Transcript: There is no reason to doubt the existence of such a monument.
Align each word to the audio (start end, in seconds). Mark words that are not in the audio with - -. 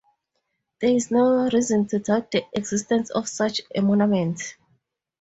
There 0.79 0.95
is 0.95 1.11
no 1.11 1.47
reason 1.53 1.85
to 1.89 1.99
doubt 1.99 2.31
the 2.31 2.43
existence 2.53 3.11
of 3.11 3.29
such 3.29 3.61
a 3.75 3.81
monument. 3.83 4.55